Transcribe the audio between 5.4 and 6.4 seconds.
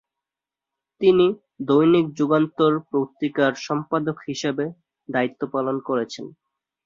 পালন করছেন।